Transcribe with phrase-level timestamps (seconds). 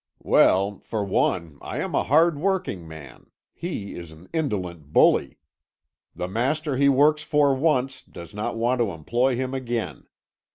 [0.23, 5.37] "Well, for one, I am a hard working man; he is an indolent bully.
[6.15, 10.07] The master he works for once does not want to employ him again.